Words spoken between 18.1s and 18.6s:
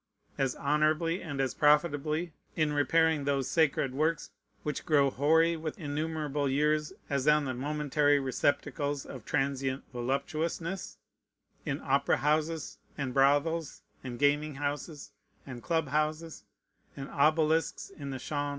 Champ de Mars?